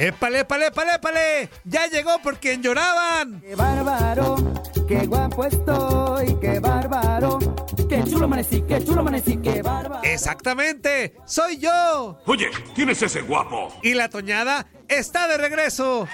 ¡Épale, 0.00 0.40
épale, 0.40 0.68
épale, 0.68 0.94
épale! 0.94 1.50
¡Ya 1.64 1.88
llegó 1.88 2.20
por 2.22 2.38
quien 2.38 2.62
lloraban! 2.62 3.40
¡Qué 3.40 3.56
bárbaro! 3.56 4.36
¡Qué 4.86 5.06
guapo 5.06 5.44
estoy! 5.44 6.36
¡Qué 6.40 6.60
bárbaro! 6.60 7.40
¡Qué 7.88 8.04
chulo 8.04 8.26
amanecí! 8.26 8.62
¡Qué 8.62 8.84
chulo 8.84 9.00
amanecí! 9.00 9.38
¡Qué 9.38 9.60
bárbaro! 9.60 10.04
¡Exactamente! 10.04 11.16
¡Soy 11.26 11.58
yo! 11.58 12.20
Oye, 12.26 12.48
¿quién 12.76 12.90
es 12.90 13.02
ese 13.02 13.22
guapo? 13.22 13.76
Y 13.82 13.94
la 13.94 14.08
Toñada 14.08 14.68
está 14.86 15.26
de 15.26 15.36
regreso. 15.36 16.06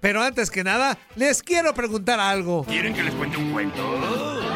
Pero 0.00 0.20
antes 0.20 0.50
que 0.50 0.64
nada, 0.64 0.98
les 1.14 1.44
quiero 1.44 1.74
preguntar 1.74 2.18
algo. 2.18 2.64
¿Quieren 2.64 2.92
que 2.92 3.04
les 3.04 3.14
cuente 3.14 3.36
un 3.36 3.52
cuento? 3.52 4.47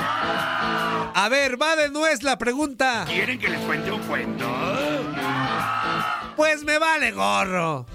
A 1.23 1.29
ver, 1.29 1.57
va 1.57 1.77
de 1.77 1.89
nuez 1.89 2.25
la 2.25 2.37
pregunta. 2.37 3.05
¿Quieren 3.07 3.39
que 3.39 3.49
les 3.49 3.61
cuente 3.61 3.93
un 3.93 4.03
cuento? 4.03 4.45
Pues 6.35 6.65
me 6.65 6.79
vale 6.79 7.13
gorro. 7.13 7.87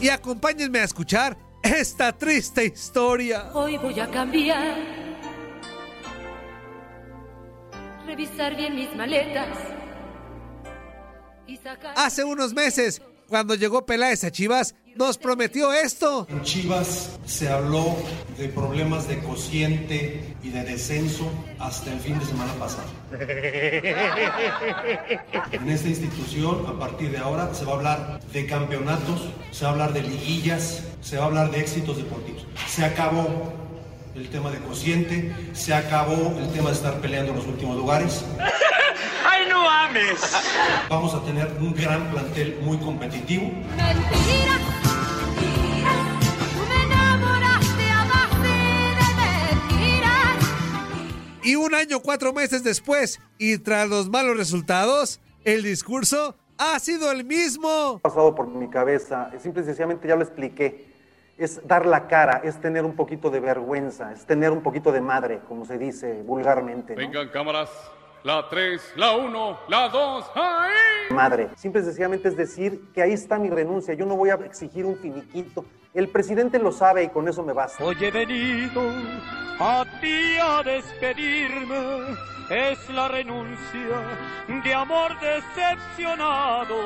Y 0.00 0.08
acompáñenme 0.08 0.78
a 0.78 0.84
escuchar 0.84 1.36
esta 1.62 2.10
triste 2.16 2.64
historia. 2.64 3.50
Hoy 3.52 3.76
voy 3.76 4.00
a 4.00 4.10
cambiar. 4.10 4.78
Revisar 8.06 8.56
bien 8.56 8.74
mis 8.74 8.96
maletas. 8.96 9.58
Y 11.46 11.58
sacar... 11.58 11.92
Hace 11.98 12.24
unos 12.24 12.54
meses, 12.54 13.02
cuando 13.28 13.54
llegó 13.56 13.84
Peláez 13.84 14.24
a 14.24 14.30
Chivas, 14.30 14.74
nos 14.96 15.18
prometió 15.18 15.72
esto. 15.72 16.26
En 16.30 16.42
Chivas 16.42 17.18
se 17.26 17.48
habló 17.48 17.96
de 18.38 18.48
problemas 18.48 19.08
de 19.08 19.18
cociente 19.20 20.34
y 20.42 20.50
de 20.50 20.64
descenso 20.64 21.30
hasta 21.58 21.92
el 21.92 22.00
fin 22.00 22.18
de 22.18 22.26
semana 22.26 22.52
pasado. 22.54 22.88
En 25.52 25.68
esta 25.68 25.88
institución, 25.88 26.66
a 26.66 26.78
partir 26.78 27.10
de 27.10 27.18
ahora, 27.18 27.54
se 27.54 27.64
va 27.64 27.72
a 27.72 27.76
hablar 27.76 28.20
de 28.32 28.46
campeonatos, 28.46 29.28
se 29.50 29.64
va 29.64 29.70
a 29.70 29.72
hablar 29.72 29.92
de 29.92 30.02
liguillas, 30.02 30.84
se 31.00 31.16
va 31.16 31.24
a 31.24 31.26
hablar 31.26 31.50
de 31.50 31.60
éxitos 31.60 31.96
deportivos. 31.96 32.46
Se 32.68 32.84
acabó 32.84 33.52
el 34.14 34.28
tema 34.28 34.50
de 34.50 34.58
cociente, 34.58 35.34
se 35.52 35.72
acabó 35.72 36.36
el 36.38 36.50
tema 36.52 36.70
de 36.70 36.76
estar 36.76 37.00
peleando 37.00 37.32
en 37.32 37.38
los 37.38 37.46
últimos 37.46 37.76
lugares. 37.76 38.24
¡Ay, 39.72 39.94
no 39.94 40.00
ames! 40.00 40.32
Vamos 40.88 41.14
a 41.14 41.24
tener 41.24 41.46
un 41.60 41.74
gran 41.74 42.10
plantel 42.10 42.58
muy 42.62 42.76
competitivo. 42.78 43.44
Mentira, 43.44 44.58
mentira. 45.16 45.92
Tú 46.52 46.60
me 46.68 46.84
enamoraste 46.84 47.90
a 47.90 48.04
base 48.04 48.56
de 48.98 49.06
mentiras. 49.64 50.36
Y 51.42 51.56
un 51.56 51.74
año, 51.74 52.00
cuatro 52.00 52.32
meses 52.32 52.62
después, 52.62 53.20
y 53.38 53.58
tras 53.58 53.88
los 53.88 54.08
malos 54.08 54.36
resultados, 54.36 55.20
el 55.44 55.62
discurso 55.62 56.36
ha 56.58 56.78
sido 56.78 57.10
el 57.10 57.24
mismo. 57.24 58.00
pasado 58.02 58.34
por 58.34 58.46
mi 58.46 58.68
cabeza, 58.68 59.30
simple 59.42 59.62
y 59.62 59.64
sencillamente 59.64 60.06
ya 60.06 60.16
lo 60.16 60.22
expliqué. 60.22 60.92
Es 61.38 61.66
dar 61.66 61.86
la 61.86 62.06
cara, 62.06 62.42
es 62.44 62.60
tener 62.60 62.84
un 62.84 62.94
poquito 62.94 63.30
de 63.30 63.40
vergüenza, 63.40 64.12
es 64.12 64.26
tener 64.26 64.50
un 64.50 64.62
poquito 64.62 64.92
de 64.92 65.00
madre, 65.00 65.40
como 65.48 65.64
se 65.64 65.78
dice 65.78 66.22
vulgarmente. 66.22 66.94
¿no? 66.94 66.98
Vengan 66.98 67.28
cámaras. 67.30 67.70
La 68.24 68.48
3, 68.48 68.92
la 68.94 69.16
1, 69.16 69.58
la 69.66 69.88
2, 69.88 70.30
¡ahí! 70.36 71.12
Madre. 71.12 71.50
Simple 71.56 71.80
y 71.80 71.84
sencillamente 71.84 72.28
es 72.28 72.36
decir 72.36 72.92
que 72.94 73.02
ahí 73.02 73.12
está 73.12 73.36
mi 73.36 73.50
renuncia. 73.50 73.94
Yo 73.94 74.06
no 74.06 74.14
voy 74.14 74.30
a 74.30 74.34
exigir 74.34 74.86
un 74.86 74.96
finiquito. 74.96 75.64
El 75.92 76.08
presidente 76.08 76.60
lo 76.60 76.70
sabe 76.70 77.02
y 77.02 77.08
con 77.08 77.26
eso 77.26 77.42
me 77.42 77.52
basta. 77.52 77.82
Hoy 77.84 77.96
he 78.00 78.12
venido 78.12 78.80
a 79.58 79.84
ti 80.00 80.36
a 80.40 80.62
despedirme, 80.62 82.16
es 82.48 82.88
la 82.90 83.08
renuncia 83.08 84.62
de 84.62 84.72
amor 84.72 85.10
decepcionado 85.20 86.76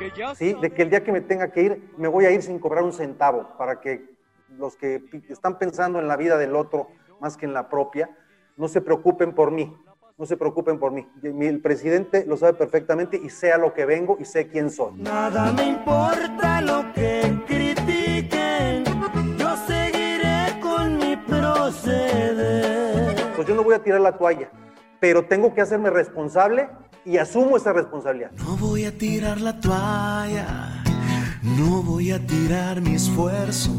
que 0.00 0.10
ya 0.16 0.34
¿Sí? 0.34 0.52
De 0.60 0.72
que 0.72 0.82
el 0.82 0.90
día 0.90 1.04
que 1.04 1.12
me 1.12 1.20
tenga 1.20 1.52
que 1.52 1.62
ir, 1.62 1.94
me 1.96 2.08
voy 2.08 2.24
a 2.24 2.32
ir 2.32 2.42
sin 2.42 2.58
cobrar 2.58 2.82
un 2.82 2.92
centavo 2.92 3.56
para 3.56 3.80
que 3.80 4.16
los 4.58 4.74
que 4.74 5.00
están 5.28 5.58
pensando 5.58 6.00
en 6.00 6.08
la 6.08 6.16
vida 6.16 6.36
del 6.36 6.56
otro 6.56 6.88
más 7.20 7.36
que 7.36 7.46
en 7.46 7.54
la 7.54 7.68
propia, 7.68 8.10
no 8.56 8.66
se 8.66 8.80
preocupen 8.80 9.32
por 9.32 9.52
mí. 9.52 9.72
No 10.18 10.24
se 10.24 10.38
preocupen 10.38 10.78
por 10.78 10.92
mí. 10.92 11.06
El 11.22 11.60
presidente 11.60 12.24
lo 12.26 12.38
sabe 12.38 12.54
perfectamente 12.54 13.20
y 13.22 13.28
sé 13.28 13.52
a 13.52 13.58
lo 13.58 13.74
que 13.74 13.84
vengo 13.84 14.16
y 14.18 14.24
sé 14.24 14.48
quién 14.48 14.70
soy. 14.70 14.94
Nada 14.94 15.52
me 15.52 15.66
importa 15.68 16.62
lo 16.62 16.90
que 16.94 17.38
critiquen, 17.46 18.82
yo 19.36 19.54
seguiré 19.66 20.58
con 20.62 20.96
mi 20.96 21.18
proceder. 21.18 23.14
Pues 23.36 23.46
yo 23.46 23.54
no 23.54 23.62
voy 23.62 23.74
a 23.74 23.82
tirar 23.82 24.00
la 24.00 24.16
toalla, 24.16 24.50
pero 25.00 25.26
tengo 25.26 25.52
que 25.52 25.60
hacerme 25.60 25.90
responsable 25.90 26.70
y 27.04 27.18
asumo 27.18 27.58
esa 27.58 27.74
responsabilidad. 27.74 28.30
No 28.38 28.56
voy 28.56 28.86
a 28.86 28.96
tirar 28.96 29.38
la 29.38 29.60
toalla, 29.60 30.82
no 31.42 31.82
voy 31.82 32.12
a 32.12 32.26
tirar 32.26 32.80
mi 32.80 32.94
esfuerzo. 32.94 33.70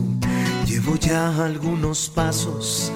Llevo 0.68 0.98
ya 0.98 1.44
algunos 1.44 2.12
pasos 2.12 2.94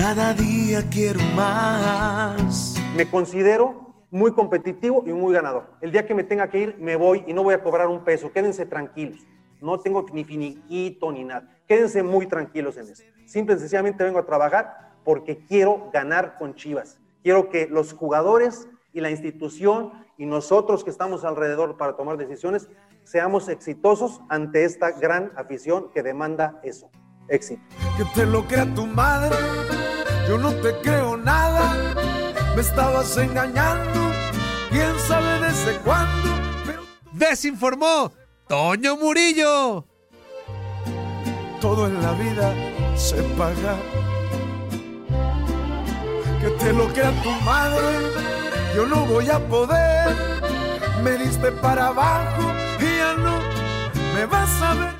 cada 0.00 0.32
día 0.32 0.82
quiero 0.90 1.20
más. 1.36 2.74
Me 2.96 3.06
considero 3.10 3.92
muy 4.10 4.32
competitivo 4.32 5.04
y 5.06 5.12
muy 5.12 5.34
ganador. 5.34 5.74
El 5.82 5.92
día 5.92 6.06
que 6.06 6.14
me 6.14 6.24
tenga 6.24 6.48
que 6.48 6.58
ir, 6.58 6.76
me 6.78 6.96
voy 6.96 7.22
y 7.26 7.34
no 7.34 7.42
voy 7.42 7.52
a 7.52 7.62
cobrar 7.62 7.86
un 7.88 8.02
peso. 8.02 8.32
Quédense 8.32 8.64
tranquilos. 8.64 9.20
No 9.60 9.78
tengo 9.78 10.06
ni 10.10 10.24
finiquito 10.24 11.12
ni 11.12 11.22
nada. 11.22 11.54
Quédense 11.68 12.02
muy 12.02 12.26
tranquilos 12.26 12.78
en 12.78 12.88
eso. 12.88 13.02
Simple 13.26 13.56
y 13.56 13.58
sencillamente 13.58 14.02
vengo 14.02 14.18
a 14.18 14.24
trabajar 14.24 14.94
porque 15.04 15.44
quiero 15.44 15.90
ganar 15.92 16.38
con 16.38 16.54
Chivas. 16.54 16.98
Quiero 17.22 17.50
que 17.50 17.66
los 17.66 17.92
jugadores 17.92 18.70
y 18.94 19.00
la 19.00 19.10
institución 19.10 19.92
y 20.16 20.24
nosotros 20.24 20.82
que 20.82 20.88
estamos 20.88 21.26
alrededor 21.26 21.76
para 21.76 21.94
tomar 21.94 22.16
decisiones 22.16 22.70
seamos 23.04 23.50
exitosos 23.50 24.22
ante 24.30 24.64
esta 24.64 24.92
gran 24.92 25.30
afición 25.36 25.90
que 25.92 26.02
demanda 26.02 26.58
eso. 26.62 26.90
Éxito. 27.28 27.62
Que 27.96 28.04
te 28.14 28.26
lo 28.26 28.46
crea 28.46 28.66
tu 28.74 28.86
madre, 28.86 29.36
yo 30.30 30.38
no 30.38 30.52
te 30.52 30.72
creo 30.76 31.16
nada. 31.16 31.74
Me 32.54 32.62
estabas 32.62 33.16
engañando, 33.16 34.00
quién 34.70 34.94
sabe 35.08 35.40
desde 35.40 35.76
cuándo. 35.78 36.28
Pero 36.64 36.82
Desinformó 37.10 38.12
Toño 38.46 38.96
Murillo. 38.96 39.84
todo 41.60 41.88
en 41.88 42.00
la 42.00 42.12
vida 42.12 42.54
se 42.96 43.20
paga. 43.38 43.74
Que 46.40 46.50
te 46.60 46.72
lo 46.74 46.86
crea 46.88 47.10
tu 47.24 47.30
madre, 47.44 47.88
yo 48.76 48.86
no 48.86 49.04
voy 49.06 49.28
a 49.30 49.40
poder. 49.40 50.16
Me 51.02 51.12
diste 51.18 51.50
para 51.50 51.88
abajo 51.88 52.52
y 52.78 52.98
ya 52.98 53.14
no 53.14 53.36
me 54.14 54.26
vas 54.26 54.62
a 54.62 54.74
ver. 54.74 54.99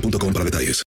boostmobile.com 0.00 0.32
para 0.32 0.44
detalles. 0.44 0.84